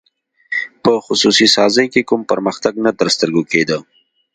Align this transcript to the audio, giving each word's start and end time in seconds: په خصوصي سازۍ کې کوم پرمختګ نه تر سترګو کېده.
په 0.83 0.91
خصوصي 1.05 1.47
سازۍ 1.55 1.87
کې 1.93 2.07
کوم 2.09 2.21
پرمختګ 2.31 2.73
نه 2.85 2.91
تر 2.99 3.07
سترګو 3.15 3.41
کېده. 3.51 3.77